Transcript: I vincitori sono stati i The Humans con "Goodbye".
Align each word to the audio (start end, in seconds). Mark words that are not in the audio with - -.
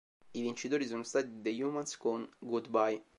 I 0.33 0.41
vincitori 0.41 0.87
sono 0.87 1.03
stati 1.03 1.27
i 1.27 1.41
The 1.43 1.63
Humans 1.63 1.97
con 1.97 2.27
"Goodbye". 2.39 3.03